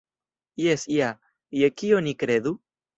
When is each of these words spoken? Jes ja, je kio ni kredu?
Jes 0.63 0.87
ja, 0.95 1.11
je 1.61 1.73
kio 1.83 2.05
ni 2.09 2.19
kredu? 2.27 2.59